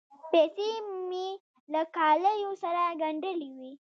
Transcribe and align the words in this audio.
پیسې 0.31 0.69
مې 1.09 1.27
له 1.73 1.81
کالیو 1.95 2.51
سره 2.63 2.83
ګنډلې 3.01 3.49
وې. 3.57 3.71